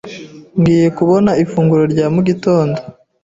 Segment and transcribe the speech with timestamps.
[0.59, 2.77] Ngiye kubona ifunguro rya mu gitondo.